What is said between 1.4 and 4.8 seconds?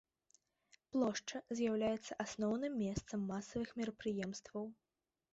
з'яўляецца асноўным месцам масавых мерапрыемстваў.